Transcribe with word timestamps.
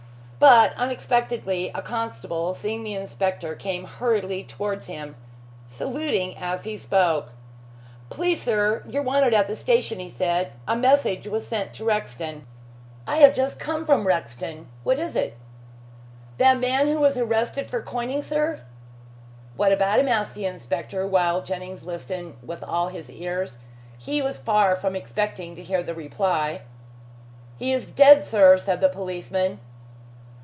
But, 0.43 0.73
unexpectedly, 0.75 1.69
a 1.75 1.83
constable 1.83 2.55
seeing 2.55 2.83
the 2.83 2.95
inspector, 2.95 3.53
came 3.53 3.83
hurriedly 3.85 4.43
towards 4.43 4.87
him, 4.87 5.15
saluting 5.67 6.35
as 6.35 6.63
he 6.63 6.75
spoke. 6.75 7.33
"Please, 8.09 8.41
sir, 8.41 8.81
you're 8.87 9.03
wanted 9.03 9.35
at 9.35 9.45
the 9.47 9.55
station," 9.55 9.99
he 9.99 10.09
said. 10.09 10.53
"A 10.67 10.75
message 10.75 11.27
was 11.27 11.47
sent 11.47 11.75
to 11.75 11.83
Rexton." 11.85 12.47
"I 13.05 13.17
have 13.17 13.35
just 13.35 13.59
come 13.59 13.85
from 13.85 14.07
Rexton. 14.07 14.65
What 14.83 14.97
is 14.97 15.15
it?" 15.15 15.37
"That 16.39 16.57
man 16.59 16.87
who 16.87 16.97
was 16.99 17.17
arrested 17.19 17.69
for 17.69 17.79
coining, 17.83 18.23
sir?" 18.23 18.61
"What 19.55 19.71
about 19.71 19.99
him?" 19.99 20.07
asked 20.07 20.33
the 20.33 20.47
inspector, 20.47 21.05
while 21.05 21.43
Jennings 21.43 21.83
listened 21.83 22.33
with 22.41 22.63
all 22.63 22.87
his 22.87 23.11
ears. 23.11 23.59
He 23.95 24.23
was 24.23 24.39
far 24.39 24.75
from 24.75 24.95
expecting 24.95 25.55
to 25.55 25.61
hear 25.61 25.83
the 25.83 25.93
reply. 25.93 26.61
"He 27.59 27.71
is 27.71 27.85
dead, 27.85 28.25
sir," 28.25 28.57
said 28.57 28.81
the 28.81 28.89
policeman. 28.89 29.59